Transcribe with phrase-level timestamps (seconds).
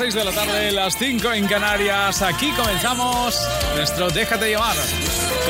[0.00, 2.22] Las 6 de la tarde, las 5 en Canarias.
[2.22, 3.38] Aquí comenzamos
[3.76, 4.74] nuestro Déjate llamar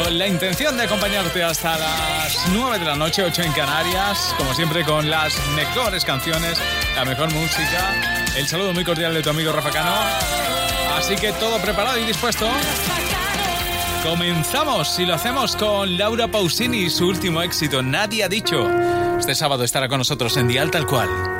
[0.02, 4.34] con la intención de acompañarte hasta las 9 de la noche, 8 en Canarias.
[4.36, 6.58] Como siempre, con las mejores canciones,
[6.96, 8.26] la mejor música.
[8.36, 9.94] El saludo muy cordial de tu amigo Rafa Cano.
[10.98, 12.50] Así que todo preparado y dispuesto.
[14.02, 18.68] Comenzamos y lo hacemos con Laura Pausini y su último éxito, Nadie ha dicho.
[19.16, 21.39] Este sábado estará con nosotros en Dial Tal Cual.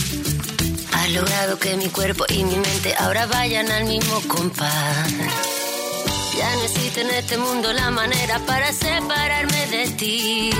[1.01, 5.11] Has logrado que mi cuerpo y mi mente ahora vayan al mismo compás.
[6.37, 10.51] Ya no existe en este mundo la manera para separarme de ti.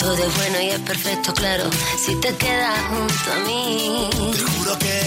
[0.00, 1.64] Todo es bueno y es perfecto, claro,
[1.98, 4.08] si te quedas junto a mí.
[4.32, 5.00] Te juro que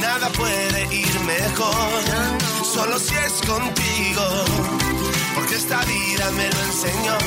[0.00, 2.02] nada puede ir mejor,
[2.72, 4.24] solo si es contigo.
[5.34, 7.18] Porque esta vida me lo enseñó,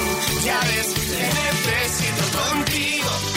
[0.45, 1.29] ya ves, te
[1.67, 3.36] necesito contigo.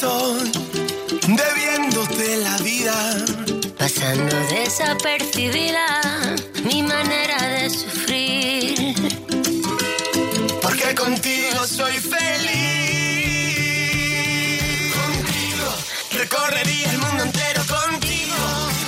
[0.00, 0.50] Estoy
[1.28, 2.94] debiéndote la vida.
[3.76, 5.86] Pasando desapercibida
[6.64, 8.94] mi manera de sufrir.
[10.62, 12.54] Porque contigo soy feliz.
[14.94, 15.68] Contigo
[16.12, 18.36] recorrería el mundo entero contigo.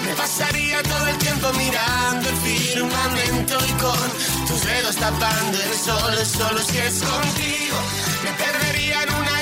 [0.06, 6.16] Me pasaría todo el tiempo mirando el firmamento y con tus dedos tapando el sol.
[6.24, 7.76] Solo si es contigo.
[8.24, 9.41] Me perdería en una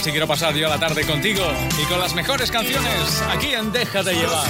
[0.00, 1.42] Así quiero pasar yo la tarde contigo
[1.78, 4.48] y con las mejores canciones aquí en Déjate llevar.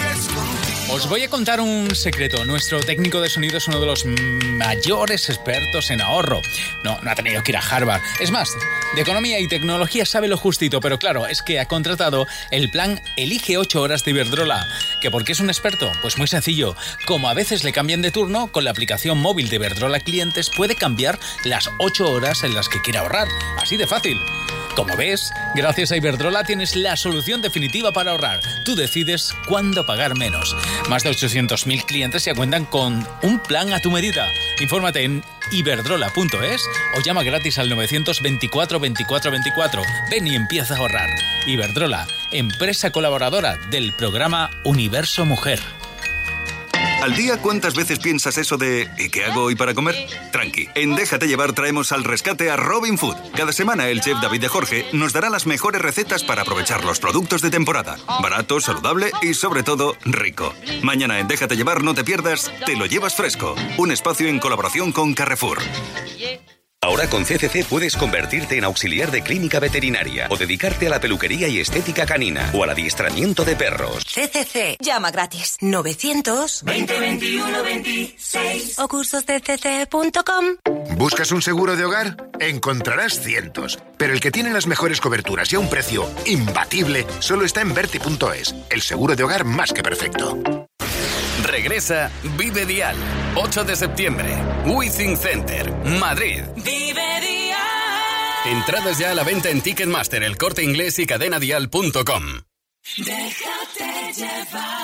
[0.92, 2.44] Os voy a contar un secreto.
[2.44, 6.40] Nuestro técnico de sonido es uno de los mayores expertos en ahorro.
[6.84, 8.00] No, no ha tenido que ir a Harvard.
[8.20, 8.56] Es más,
[8.94, 13.02] de economía y tecnología sabe lo justito, pero claro, es que ha contratado el plan
[13.16, 14.68] Elige 8 horas de Iberdrola.
[15.00, 15.90] ¿Que por qué es un experto?
[16.00, 16.76] Pues muy sencillo.
[17.06, 20.76] Como a veces le cambian de turno, con la aplicación móvil de Iberdrola Clientes puede
[20.76, 23.26] cambiar las 8 horas en las que quiere ahorrar.
[23.58, 24.20] Así de fácil.
[24.76, 28.40] Como ves, gracias a Iberdrola tienes la solución definitiva para ahorrar.
[28.64, 30.56] Tú decides cuándo pagar menos.
[30.88, 34.26] Más de 800.000 clientes ya cuentan con un plan a tu medida.
[34.60, 35.22] Infórmate en
[35.52, 36.62] iberdrola.es
[36.96, 39.82] o llama gratis al 924 24 24.
[40.10, 41.10] Ven y empieza a ahorrar.
[41.46, 45.60] Iberdrola, empresa colaboradora del programa Universo Mujer.
[47.02, 49.96] ¿Al día cuántas veces piensas eso de ¿y qué hago hoy para comer?
[50.32, 53.16] Tranqui, en Déjate llevar traemos al rescate a Robin Food.
[53.34, 57.00] Cada semana el chef David de Jorge nos dará las mejores recetas para aprovechar los
[57.00, 57.96] productos de temporada.
[58.22, 60.52] Barato, saludable y sobre todo rico.
[60.82, 63.54] Mañana en Déjate llevar no te pierdas, te lo llevas fresco.
[63.78, 65.58] Un espacio en colaboración con Carrefour.
[66.82, 71.46] Ahora con CCC puedes convertirte en auxiliar de clínica veterinaria o dedicarte a la peluquería
[71.46, 74.02] y estética canina o al adiestramiento de perros.
[74.06, 74.78] CCC.
[74.80, 75.58] Llama gratis.
[75.60, 80.44] 900 2021 26 o cursoscc.com.
[80.96, 82.16] ¿Buscas un seguro de hogar?
[82.40, 87.44] Encontrarás cientos, pero el que tiene las mejores coberturas y a un precio imbatible solo
[87.44, 90.38] está en Verti.es, el seguro de hogar más que perfecto.
[91.44, 92.96] Regresa Vive Dial,
[93.36, 96.42] 8 de septiembre, Withing Center, Madrid.
[96.56, 97.58] Vive Dial.
[98.46, 102.24] Entradas ya a la venta en Ticketmaster, el corte inglés y cadenadial.com.
[102.96, 104.80] Déjate llevar.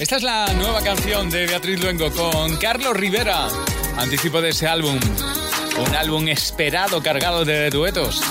[0.00, 3.48] Esta es la nueva canción de Beatriz Luengo con Carlos Rivera.
[3.98, 4.98] Anticipo de ese álbum.
[5.78, 8.22] Un álbum esperado cargado de duetos.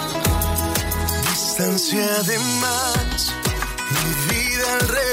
[1.29, 3.33] distancia de más,
[3.91, 5.12] mi vida al revés,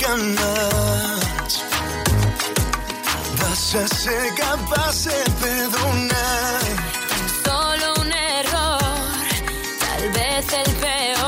[0.00, 1.64] jamás
[3.38, 6.60] vas a ser capaz de perdonar.
[7.44, 8.80] Solo un error,
[9.80, 11.19] tal vez el peor.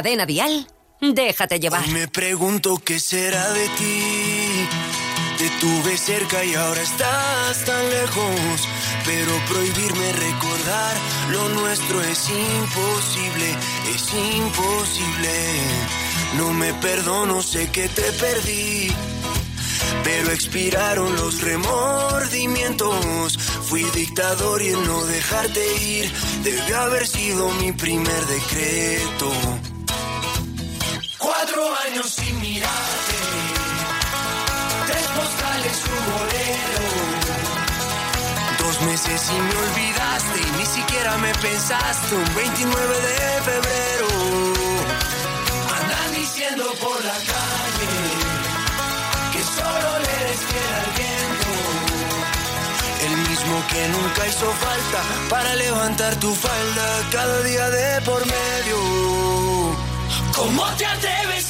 [0.00, 0.66] Cadena Dial,
[1.02, 1.86] déjate llevar.
[1.88, 4.66] Me pregunto qué será de ti.
[5.36, 8.68] Te tuve cerca y ahora estás tan lejos.
[9.04, 10.96] Pero prohibirme recordar
[11.32, 13.54] lo nuestro es imposible,
[13.94, 15.34] es imposible.
[16.38, 18.90] No me perdono, sé que te perdí.
[20.02, 23.36] Pero expiraron los remordimientos.
[23.68, 26.10] Fui dictador y el no dejarte ir
[26.42, 29.30] debe haber sido mi primer decreto.
[39.22, 42.14] Y me olvidaste y ni siquiera me pensaste.
[42.14, 44.08] Un 29 de febrero,
[45.78, 47.92] andan diciendo por la calle
[49.32, 51.50] que solo le eres fiel al viento.
[53.08, 58.78] El mismo que nunca hizo falta para levantar tu falda cada día de por medio.
[60.34, 61.49] ¿Cómo te atreves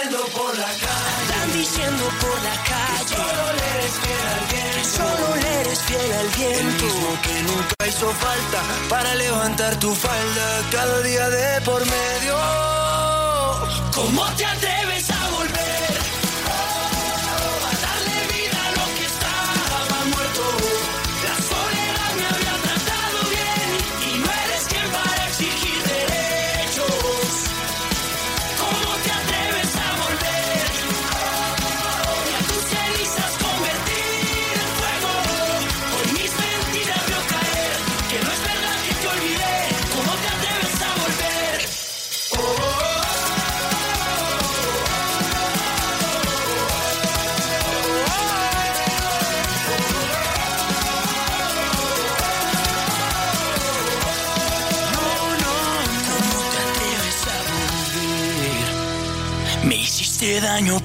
[0.00, 0.86] Diciendo por la calle.
[1.20, 3.04] Andan diciendo por la calle.
[3.04, 4.74] Que solo le eres fiel al viento.
[4.74, 6.58] Que solo le eres fiel al viento.
[6.58, 12.36] El mismo que nunca hizo falta para levantar tu falda cada día de por medio.
[13.94, 15.09] ¿Cómo te atreves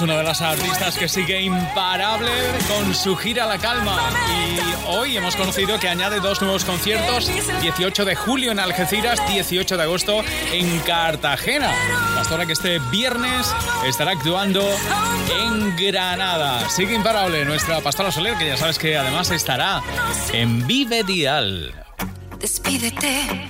[0.00, 2.30] Una de las artistas que sigue imparable
[2.68, 3.98] con su gira La Calma.
[4.28, 7.30] Y hoy hemos conocido que añade dos nuevos conciertos,
[7.60, 11.72] 18 de julio en Algeciras, 18 de agosto en Cartagena.
[12.14, 13.52] Pastora que este viernes
[13.84, 14.62] estará actuando
[15.42, 16.68] en Granada.
[16.70, 19.82] Sigue imparable nuestra Pastora Soler, que ya sabes que además estará
[20.32, 21.74] en Vive Dial.
[22.38, 23.49] Despídete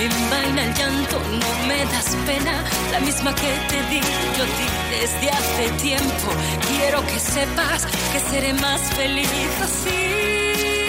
[0.00, 4.00] Envaina el llanto, no me das pena, la misma que te di
[4.36, 6.32] yo di desde hace tiempo.
[6.68, 9.28] Quiero que sepas que seré más feliz
[9.62, 10.83] así.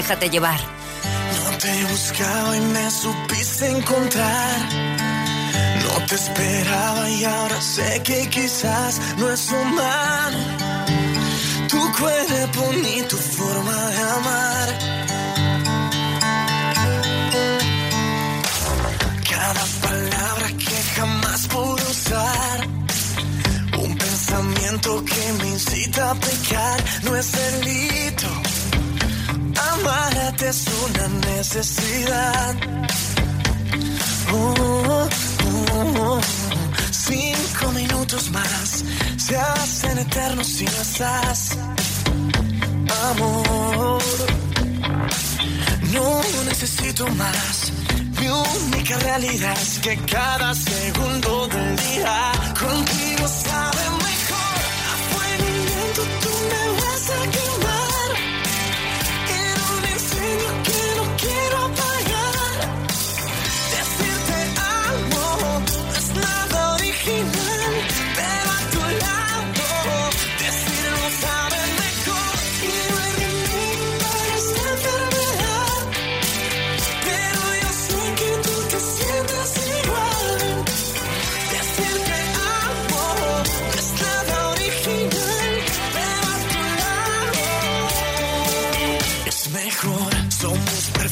[0.00, 0.58] Déjate llevar.
[1.44, 4.58] No te buscaba y me supiste encontrar.
[5.84, 10.38] No te esperaba y ahora sé que quizás no es humano.
[11.68, 14.68] Tu cuerpo ni tu forma de amar.
[19.30, 22.68] Cada palabra que jamás pude usar
[23.84, 28.39] Un pensamiento que me incita a pecar no es delito.
[29.80, 32.54] Amarte es una necesidad.
[34.32, 35.08] Oh,
[35.44, 36.20] oh, oh.
[36.90, 38.84] Cinco minutos más
[39.16, 41.56] se hacen eternos si no estás.
[43.10, 44.02] Amor,
[45.92, 47.72] no necesito más.
[48.20, 54.60] Mi única realidad es que cada segundo del día contigo sabe mejor.
[54.90, 57.79] A fuego lento tú me vas a quemar.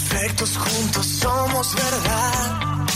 [0.08, 2.86] Somos perfectos juntos, somos verdad.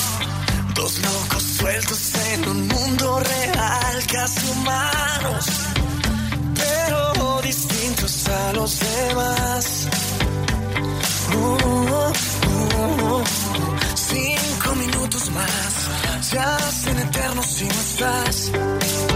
[0.75, 5.46] Dos locos sueltos en un mundo real, casi humanos,
[6.55, 9.88] pero distintos a los demás.
[11.35, 13.22] Uh.
[13.94, 19.12] Cinco minutos más se hacen eternos si no estás.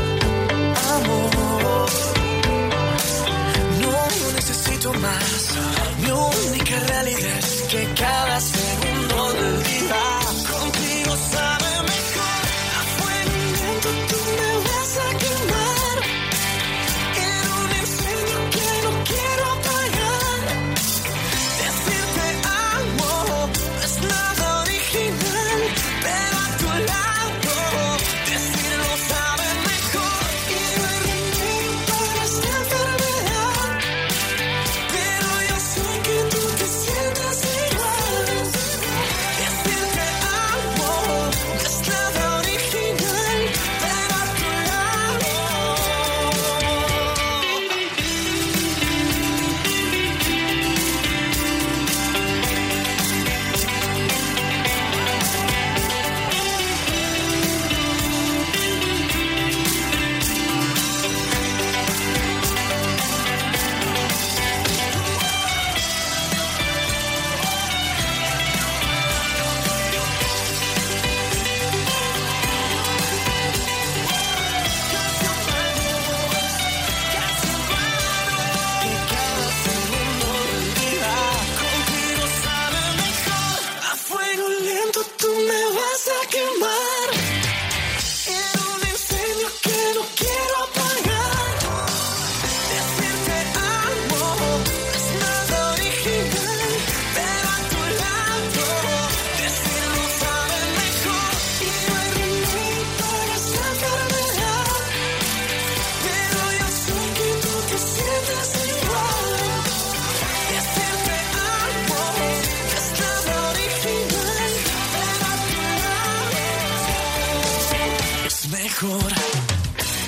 [118.83, 119.13] Mejor.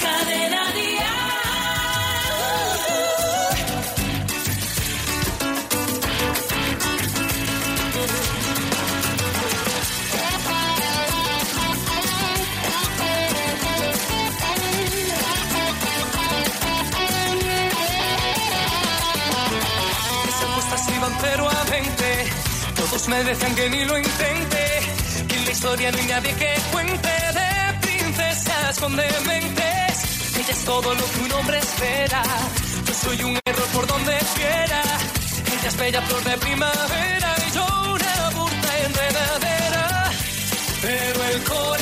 [0.00, 0.62] Cadena
[21.22, 22.26] pero a 20.
[22.76, 24.80] Todos me decían que ni lo intente.
[25.26, 27.17] Que la historia no hay nadie que cuente
[28.68, 30.36] princesas con dementes.
[30.36, 32.22] Ella es todo lo que un hombre espera.
[32.86, 34.82] Yo soy un error por donde quiera.
[35.46, 40.10] Ella es bella flor de primavera y yo una burda enredadera.
[40.82, 41.77] Pero el corazón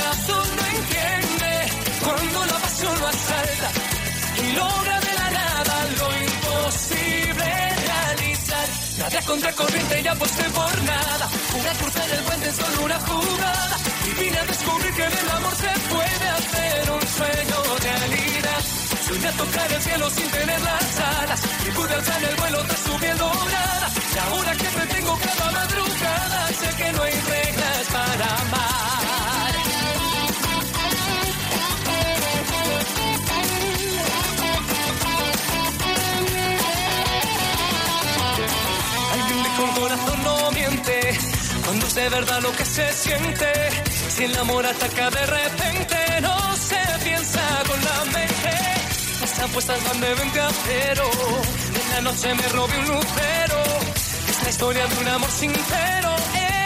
[9.17, 9.23] realizar.
[9.23, 11.29] Nada contra corriente y aposté por nada.
[11.61, 13.77] Una cruz en el puente es solo una jugada.
[14.07, 18.61] Y vine a descubrir que del amor se puede hacer un sueño realidad.
[19.07, 21.41] Soñé a tocar el cielo sin tener las alas.
[21.67, 23.89] Y pude alzar el vuelo tras su piel dorada.
[24.15, 26.49] Y ahora que me tengo cada madrugada,
[41.77, 43.53] cuando es de verdad lo que se siente.
[44.09, 48.55] Si el amor ataca de repente, no se piensa con la mente.
[49.21, 51.05] Las apuestas van de venga, pero
[51.81, 53.61] en la noche me robé un lucero.
[54.31, 56.11] Es la historia de un amor sincero.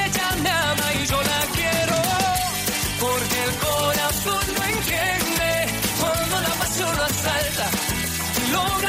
[0.04, 1.98] Ella me ama y yo la quiero.
[3.00, 5.50] Porque el corazón no entiende
[6.00, 7.66] cuando la pasión lo asalta
[8.38, 8.79] y logra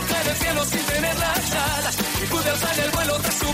[0.00, 1.96] tocar el cielo sin tener las alas.
[2.22, 3.47] Y pude alzar el vuelo tras su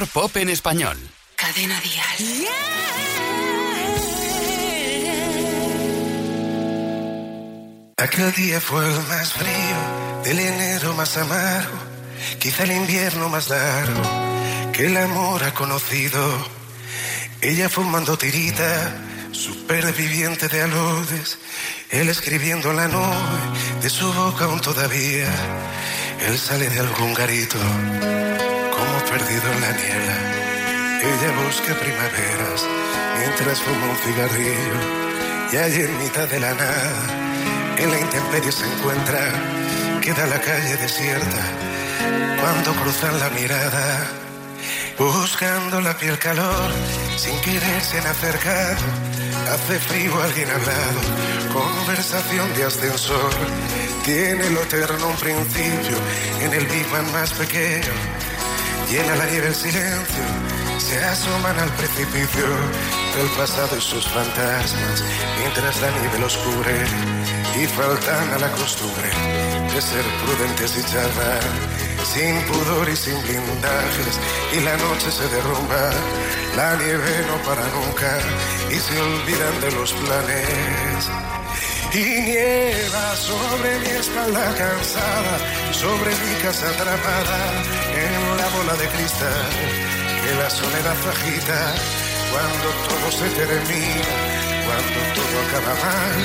[0.00, 0.96] mejor pop en español.
[1.36, 2.48] Cadena Dial.
[7.98, 11.78] Aquel día fue el más frío, del enero más amargo,
[12.38, 14.02] quizá el invierno más largo
[14.72, 16.22] que el amor ha conocido.
[17.42, 18.94] Ella fumando tirita,
[19.32, 21.38] superviviente de aludes,
[21.90, 25.30] él escribiendo en la nube, de su boca aún todavía,
[26.26, 27.58] él sale de algún garito,
[29.10, 30.16] perdido en la niebla.
[31.02, 32.60] Ella busca primaveras,
[33.18, 34.78] mientras fuma un cigarrillo,
[35.52, 37.02] y allí en mitad de la nada,
[37.78, 39.20] en la intemperie se encuentra,
[40.00, 41.42] queda la calle desierta,
[42.40, 44.06] cuando cruzan la mirada,
[44.96, 46.70] buscando la piel calor,
[47.16, 48.84] sin querer se han acercado,
[49.52, 51.00] hace frío alguien al lado,
[51.52, 53.32] conversación de ascensor,
[54.04, 55.96] tiene lo eterno un principio,
[56.42, 57.94] en el Big Bang más pequeño,
[58.90, 60.24] llena la nieve el silencio,
[60.78, 62.46] se asoman al precipicio
[63.16, 65.04] del pasado y sus fantasmas,
[65.38, 66.74] mientras la nieve los cubre
[67.56, 69.08] y faltan a la costumbre
[69.72, 71.40] de ser prudentes y charlar,
[72.12, 74.18] sin pudor y sin blindajes,
[74.56, 75.90] y la noche se derrumba,
[76.56, 78.18] la nieve no para nunca
[78.70, 81.10] y se olvidan de los planes.
[81.92, 85.38] Y nieva sobre mi espalda cansada,
[85.72, 87.89] sobre mi casa atrapada
[88.40, 89.50] en la bola de cristal
[90.24, 91.74] que la soledad agita
[92.32, 94.12] cuando todo se termina,
[94.66, 96.18] cuando todo acaba mal.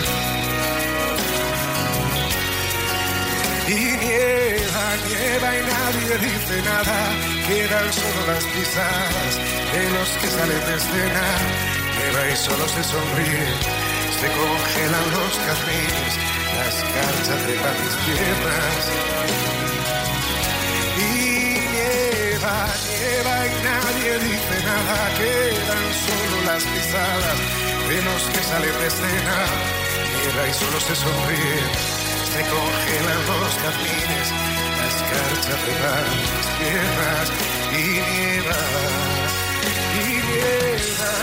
[3.67, 6.99] Y nieva, nieva y nadie dice nada,
[7.47, 9.34] quedan solo las pisadas
[9.73, 11.25] de los que salen de escena.
[11.95, 13.47] Nieva y solo se sonríe,
[14.19, 16.13] se congelan los jazmines,
[16.60, 19.06] las carchas de mis piernas.
[22.88, 27.38] Nieva y nadie dice nada, quedan solo las pisadas
[27.89, 29.38] de los que salen de escena.
[30.13, 32.05] Nieva y solo se sonríe
[32.36, 34.27] se congelan los jazmines,
[34.79, 37.27] las carchas de las piernas
[37.71, 38.62] y nieva,
[39.95, 41.13] y nieva,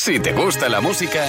[0.00, 1.28] Si te gusta la música,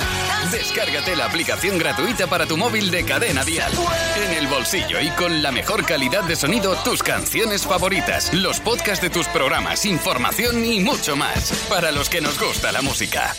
[0.49, 3.69] descárgate la aplicación gratuita para tu móvil de Cadena Dial.
[4.15, 9.01] En el bolsillo y con la mejor calidad de sonido, tus canciones favoritas, los podcasts
[9.01, 11.51] de tus programas, información y mucho más.
[11.67, 13.35] Para los que nos gusta la música.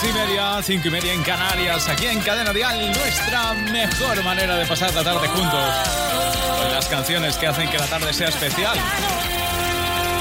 [0.00, 4.56] Seis y media, cinco y media en Canarias, aquí en Cadena Dial, nuestra mejor manera
[4.56, 5.74] de pasar la tarde juntos.
[6.62, 8.78] Con las canciones que hacen que la tarde sea especial.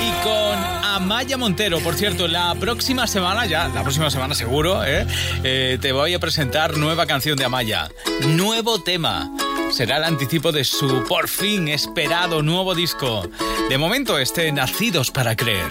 [0.01, 5.05] Y con Amaya Montero, por cierto, la próxima semana, ya, la próxima semana seguro, ¿eh?
[5.43, 9.29] Eh, te voy a presentar nueva canción de Amaya, nuevo tema
[9.71, 13.29] será el anticipo de su por fin esperado nuevo disco.
[13.69, 15.69] De momento, este Nacidos para Creer.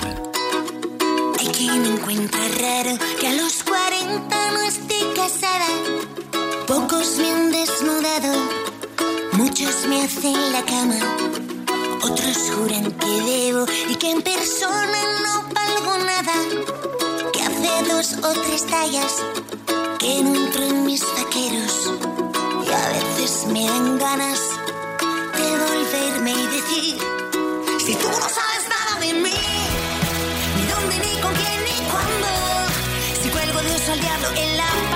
[1.39, 3.56] Hay quien encuentra raro que a los
[4.07, 5.67] no estoy casada.
[6.67, 8.33] Pocos me han desnudado,
[9.33, 10.99] muchos me hacen la cama.
[12.03, 16.37] Otros juran que debo y que en persona no valgo nada.
[17.33, 19.13] Que hace dos o tres tallas
[19.99, 21.91] que no entro en mis vaqueros.
[22.65, 24.41] Y a veces me dan ganas
[25.39, 26.99] de volverme y decir:
[27.85, 28.46] Si tú no sabes.
[33.97, 34.96] al diablo en la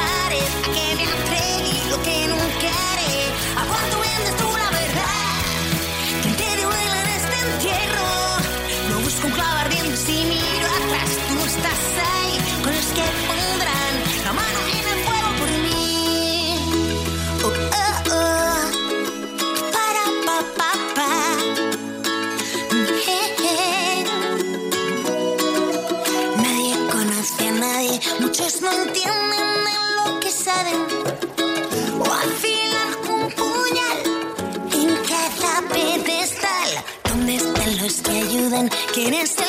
[38.51, 39.45] ayuden, que en este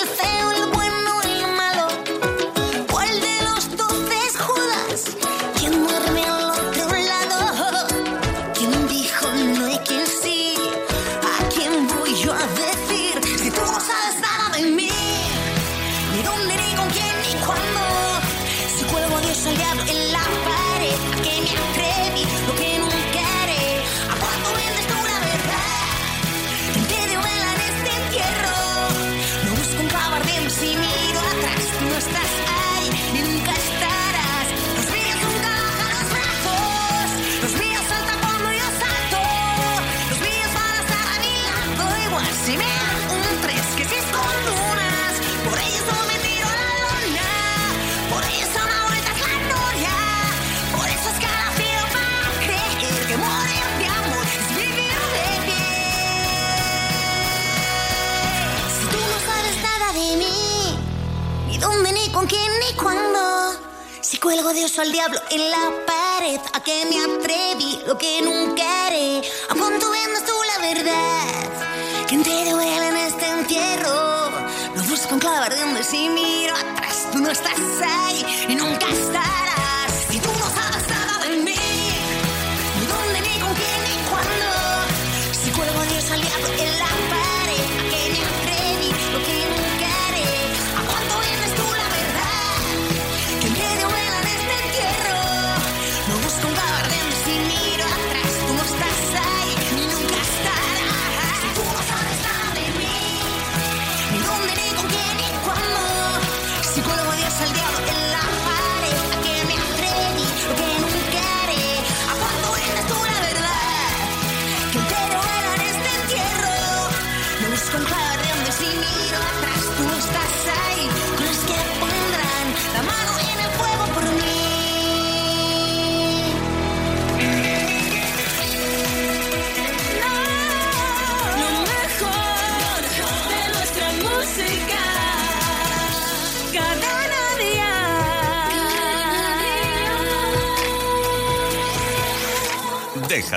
[64.82, 66.40] al diablo en la pared.
[66.54, 69.22] A que me atreví lo que nunca haré.
[69.50, 72.08] A cuánto vendas tú la verdad.
[72.08, 74.30] Que te duele en este entierro.
[74.76, 77.08] Lo busco en clavar de donde si miro atrás.
[77.12, 77.71] Tú no estás.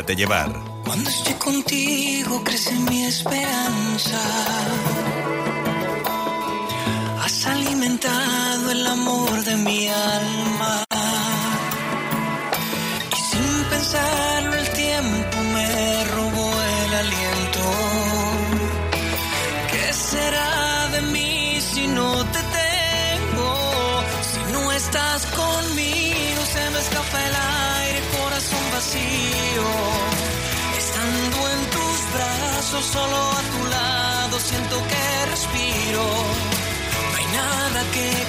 [0.05, 0.52] Déjate llevar.
[0.84, 4.20] Cuando estoy contigo crece mi esperanza.
[32.83, 36.05] solo a tu lado, siento que respiro.
[37.11, 38.24] No hay nada que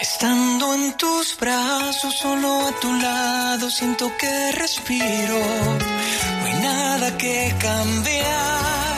[0.00, 5.38] Estando en tus brazos, solo a tu lado, siento que respiro.
[5.38, 8.91] No hay nada que cambiar,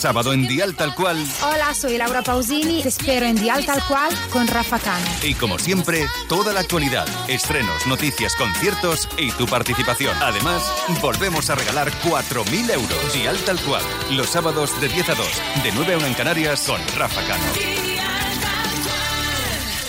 [0.00, 2.82] sábado en Dial Tal Cual Hola, soy Laura Pausini.
[2.82, 5.04] Te espero en Dial Tal Cual con Rafa Cano.
[5.22, 10.16] y como siempre, toda la actualidad, estrenos, noticias, conciertos y tu participación.
[10.22, 10.62] Además,
[11.02, 13.12] volvemos a regalar 4.000 euros.
[13.12, 15.26] Dial Tal Cual, los sábados de 10 a 2,
[15.64, 17.44] de 9 a 1 en Canarias con Rafa Cano.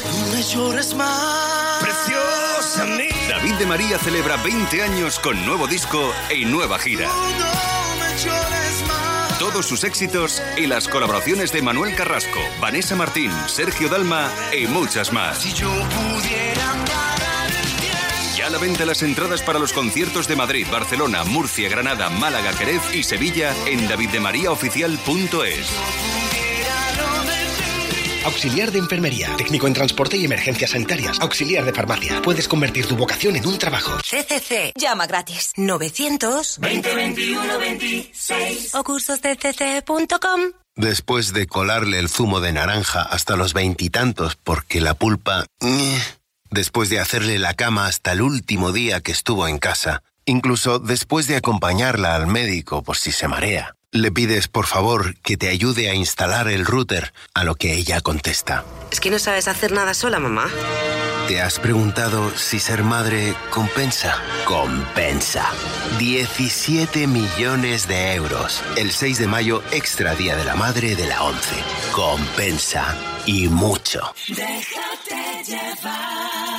[0.03, 1.82] No me llores más.
[1.82, 3.16] Preciosa mía.
[3.30, 7.07] David de María celebra 20 años con nuevo disco y nueva gira.
[7.07, 8.61] No me llores más.
[9.42, 15.12] Todos sus éxitos y las colaboraciones de Manuel Carrasco, Vanessa Martín, Sergio Dalma y muchas
[15.12, 15.39] más.
[15.39, 18.38] Si yo pudiera parar el tiempo.
[18.38, 22.54] Ya a la venta las entradas para los conciertos de Madrid, Barcelona, Murcia, Granada, Málaga,
[22.54, 26.21] Jerez y Sevilla en daviddemariaoficial.es.
[28.26, 32.22] Auxiliar de enfermería, técnico en transporte y emergencias sanitarias, auxiliar de farmacia.
[32.22, 33.98] Puedes convertir tu vocación en un trabajo.
[33.98, 34.74] CCC.
[34.76, 35.54] Llama gratis.
[35.58, 40.42] 900 2021 26 o cursosdecc.com.
[40.76, 45.46] Después de colarle el zumo de naranja hasta los veintitantos porque la pulpa...
[46.50, 50.04] Después de hacerle la cama hasta el último día que estuvo en casa.
[50.26, 53.76] Incluso después de acompañarla al médico por si se marea.
[53.94, 58.00] Le pides, por favor, que te ayude a instalar el router, a lo que ella
[58.00, 58.64] contesta.
[58.89, 60.48] Es que no sabes hacer nada sola, mamá.
[61.28, 64.18] ¿Te has preguntado si ser madre compensa?
[64.46, 65.46] Compensa.
[66.00, 68.64] 17 millones de euros.
[68.78, 71.56] El 6 de mayo, extra Día de la Madre de la 11.
[71.92, 72.96] Compensa.
[73.26, 74.14] Y mucho.
[74.30, 76.51] Déjate llevar.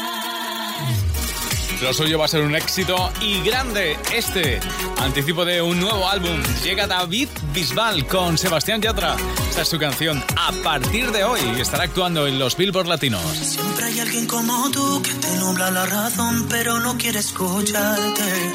[1.82, 3.98] Lo suyo va a ser un éxito y grande.
[4.14, 4.60] Este
[4.98, 6.40] anticipo de un nuevo álbum.
[6.62, 9.16] Llega David Bisbal con Sebastián Yatra.
[9.50, 11.40] Esta es su canción a partir de hoy.
[11.58, 13.22] Estará actuando en los Billboard Latinos.
[13.22, 18.52] Siempre hay alguien como tú que te nubla la razón, pero no quiere escucharte.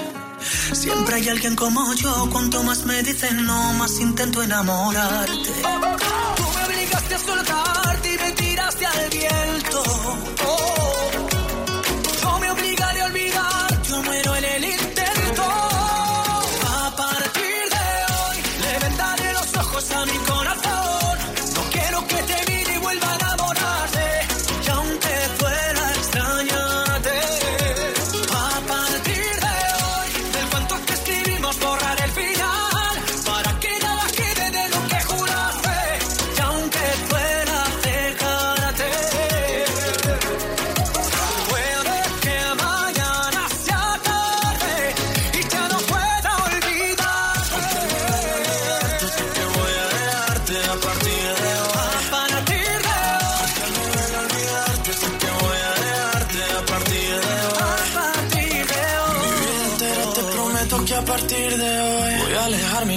[0.71, 5.51] Siempre hay alguien como yo, cuanto más me dicen no, más intento enamorarte.
[6.37, 9.36] Tú me obligaste a soltarte y me tiraste al viento.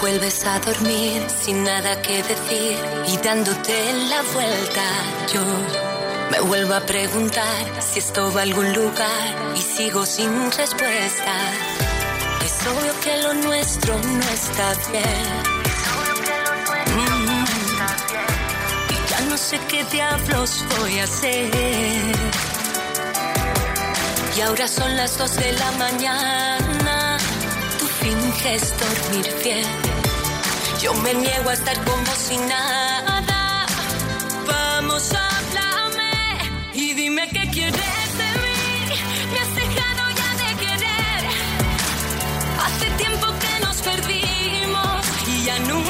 [0.00, 4.84] vuelves a dormir sin nada que decir y dándote la vuelta.
[5.32, 5.40] Yo
[6.30, 11.34] me vuelvo a preguntar si esto va a algún lugar y sigo sin respuesta.
[12.44, 15.58] Es obvio que lo nuestro no está bien.
[16.96, 17.44] Mm.
[18.92, 21.50] Y ya no sé qué diablos voy a hacer.
[24.36, 27.18] Y ahora son las dos de la mañana.
[27.78, 29.87] Tú finges dormir bien.
[30.80, 33.66] Yo me niego a estar como si nada.
[34.46, 36.12] Vamos, háblame
[36.72, 38.94] y dime qué quieres de mí.
[39.32, 41.20] Me has dejado ya de querer.
[42.64, 45.87] Hace tiempo que nos perdimos y ya nunca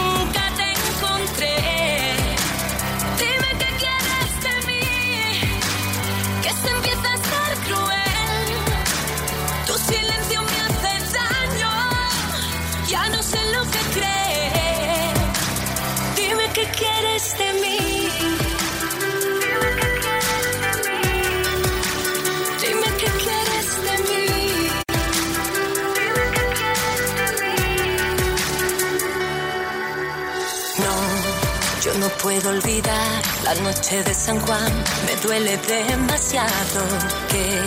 [32.08, 34.72] no puedo olvidar la noche de San Juan.
[35.06, 36.80] Me duele demasiado
[37.28, 37.60] que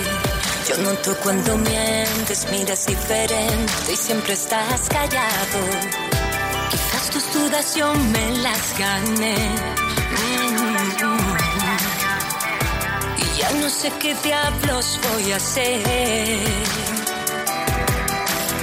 [0.68, 5.60] yo noto cuando mientes, miras diferente y siempre estás callado.
[6.72, 9.36] Quizás tus dudas yo me las gané.
[10.22, 10.78] Mm.
[13.18, 16.40] Y ya no sé qué diablos voy a hacer.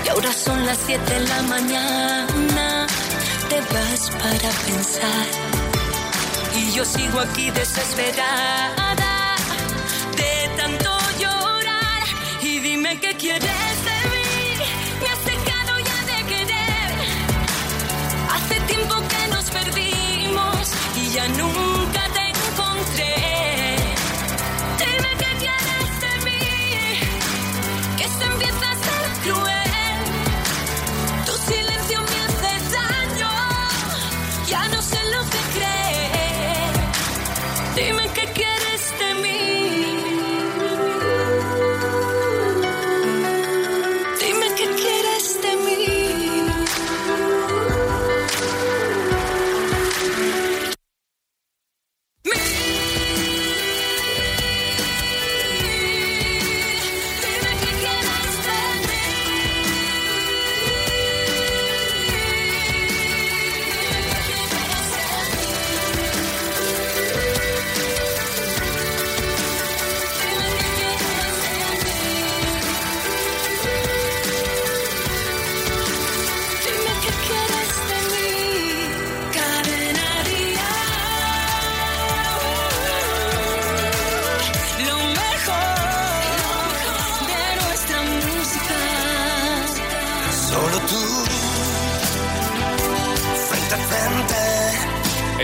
[0.05, 2.87] Y ahora son las 7 de la mañana,
[3.49, 5.58] te vas para pensar.
[6.79, 9.35] Yo sigo aquí desesperada
[10.17, 12.03] de tanto llorar.
[12.41, 14.63] Y dime qué quieres de mí,
[15.01, 16.91] me has dejado ya de querer.
[18.33, 21.68] Hace tiempo que nos perdimos y ya nunca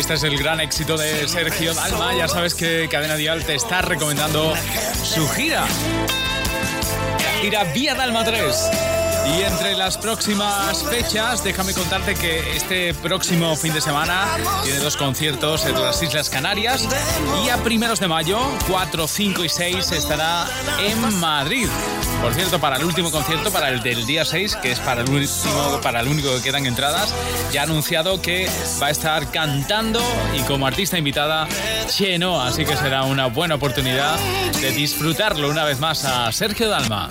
[0.05, 2.15] Este es el gran éxito de Sergio Dalma.
[2.15, 4.53] Ya sabes que Cadena Dial te está recomendando
[5.03, 5.65] su gira.
[7.41, 8.94] Gira Vía Dalma 3.
[9.27, 14.27] Y entre las próximas fechas, déjame contarte que este próximo fin de semana
[14.63, 16.87] tiene dos conciertos en las Islas Canarias
[17.45, 20.47] y a primeros de mayo, 4, 5 y 6, estará
[20.79, 21.69] en Madrid.
[22.21, 25.11] Por cierto, para el último concierto, para el del día 6, que es para el
[25.11, 27.15] último, para el único que quedan entradas,
[27.53, 28.49] ya ha anunciado que
[28.81, 30.01] va a estar cantando
[30.37, 31.49] y como artista invitada
[31.87, 34.19] Cheno, así que será una buena oportunidad
[34.61, 37.09] de disfrutarlo una vez más a Sergio Dalma.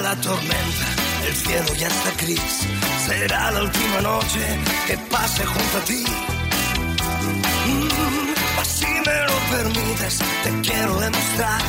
[0.00, 2.66] la tormenta el cielo ya está gris.
[3.06, 4.40] Será la última noche
[4.86, 6.04] que pase junto a ti.
[7.66, 11.60] Mm, si me lo permites, te quiero demostrar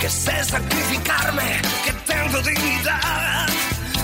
[0.00, 3.48] que sé sacrificarme, que tengo dignidad.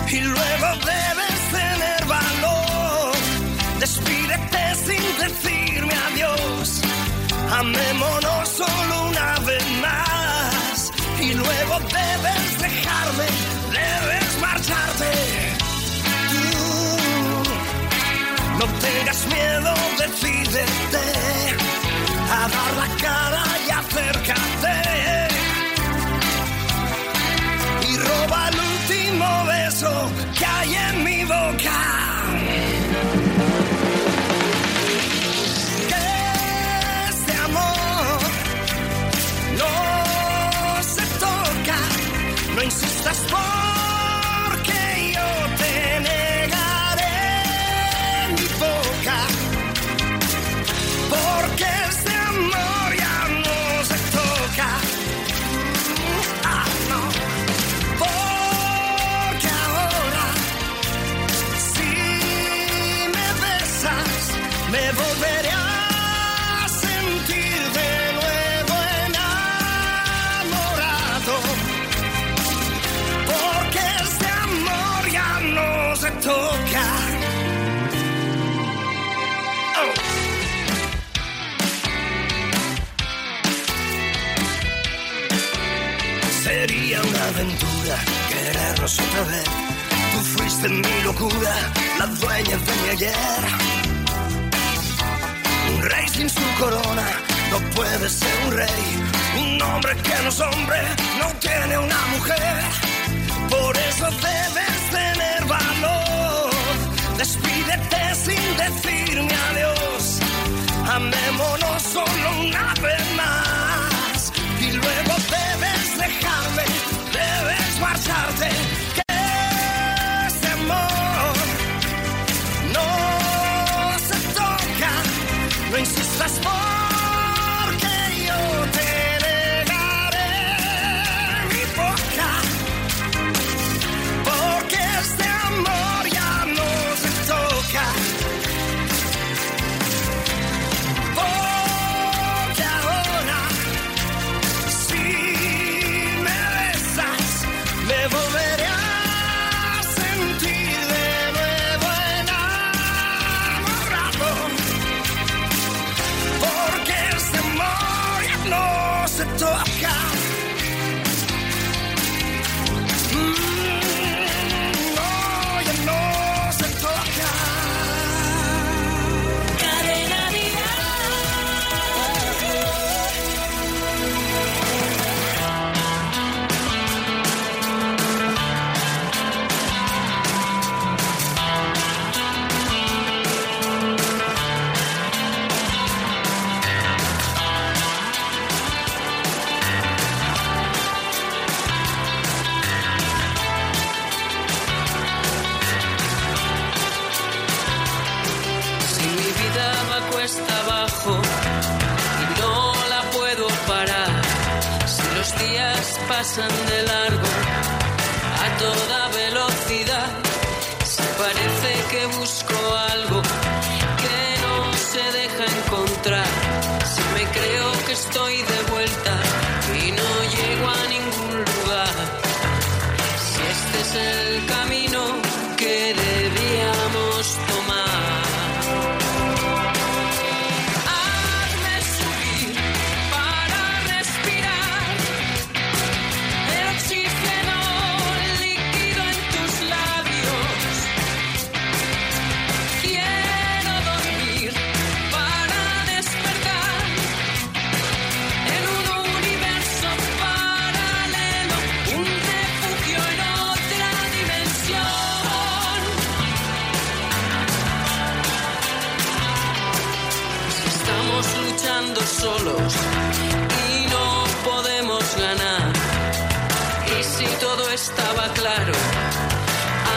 [0.09, 3.13] Y luego debes tener valor.
[3.81, 6.81] Despídete sin decirme adiós.
[7.61, 10.93] Amémonos solo una vez más.
[11.21, 13.27] Y luego debes dejarme,
[13.73, 14.24] debes
[18.59, 21.07] no tengas miedo, decídete
[22.31, 24.77] a dar la cara y acércate.
[27.89, 31.85] Y roba el último beso que hay en mi boca.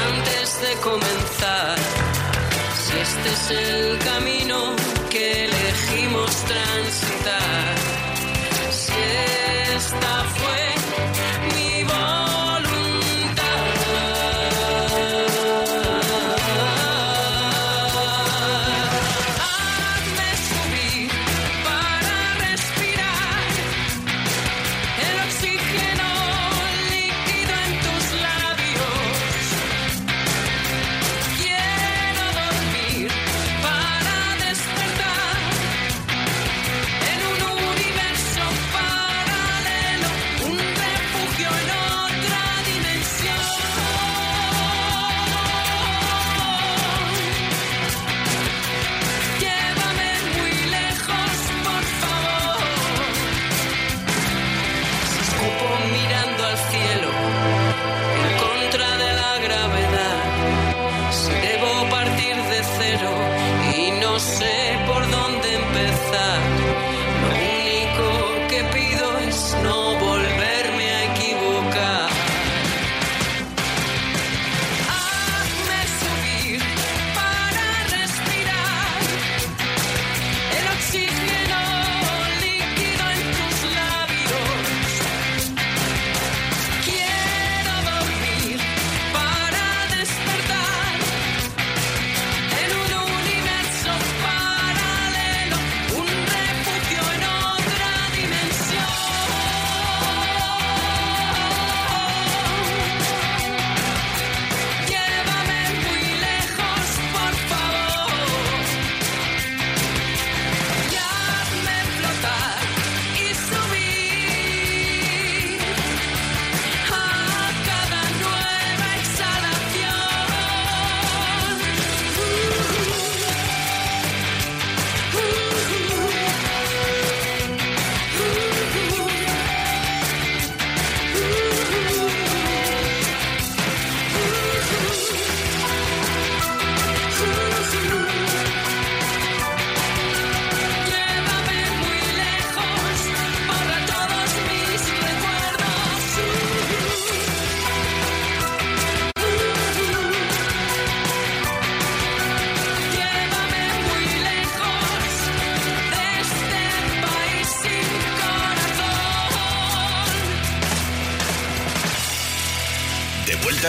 [0.08, 1.78] Antes de comenzar.
[2.84, 4.76] Si este es el camino
[5.10, 7.77] que elegimos transitar,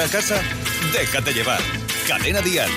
[0.09, 0.41] casa?
[0.93, 1.61] Déjate llevar.
[2.07, 2.71] Cadena Dial.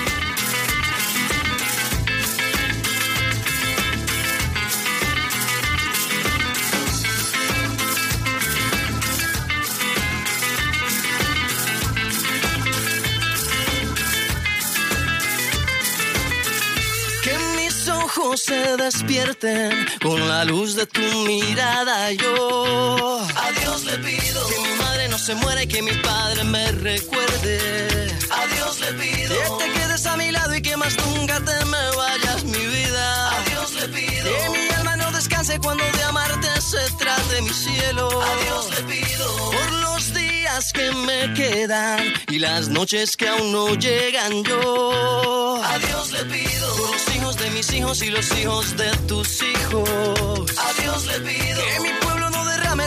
[18.34, 22.10] Se despierten con la luz de tu mirada.
[22.12, 23.11] Yo
[23.52, 26.72] a Dios le pido que mi madre no se muera y que mi padre me
[26.72, 28.16] recuerde.
[28.30, 31.64] A Dios le pido que te quedes a mi lado y que más nunca te
[31.66, 33.36] me vayas, mi vida.
[33.36, 37.50] A Dios le pido que mi alma no descanse cuando de amarte se trate mi
[37.50, 38.08] cielo.
[38.22, 43.52] A Dios le pido por los días que me quedan y las noches que aún
[43.52, 45.60] no llegan yo.
[45.62, 49.42] A Dios le pido por los hijos de mis hijos y los hijos de tus
[49.42, 50.58] hijos.
[50.58, 51.61] A Dios le pido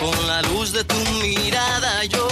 [0.00, 2.04] Con la luz de tu mirada.
[2.04, 2.31] Yo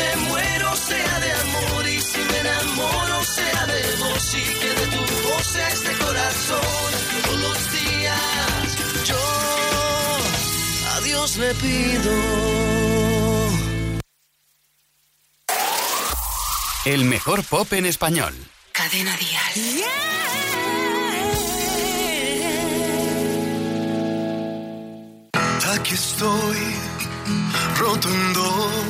[0.00, 4.86] me muero sea de amor y si me enamoro sea de vos y que de
[4.94, 6.90] tu voz este corazón.
[7.24, 8.66] Todos los días
[9.10, 9.24] yo
[10.94, 12.14] a Dios le pido.
[16.84, 18.34] El mejor pop en español.
[18.72, 19.84] Cadena Dial.
[25.74, 26.58] Aquí estoy,
[27.78, 28.84] roto en dos,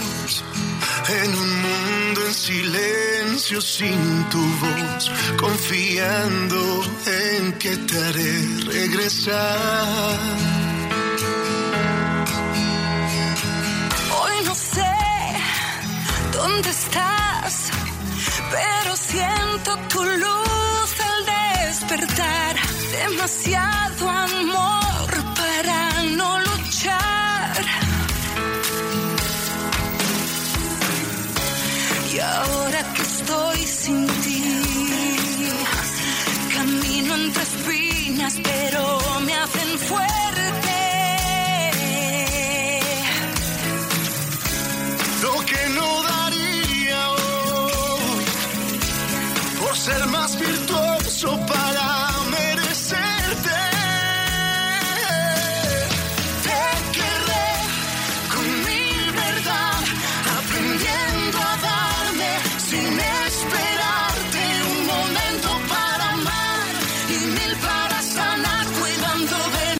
[1.10, 10.18] en un mundo en silencio sin tu voz, confiando en que te haré regresar.
[14.20, 14.96] Hoy no sé
[16.32, 17.70] dónde estás,
[18.50, 22.56] pero siento tu luz al despertar.
[23.02, 27.29] Demasiado amor para no luchar.
[32.12, 34.42] Y ahora que estoy sin ti,
[36.56, 40.29] camino entre espinas, pero me hacen fuerte.